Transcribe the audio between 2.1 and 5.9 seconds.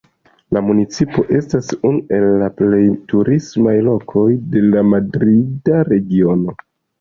el la plej turismaj lokoj de la Madrida